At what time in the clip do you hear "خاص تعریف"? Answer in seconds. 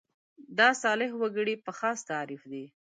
1.79-2.41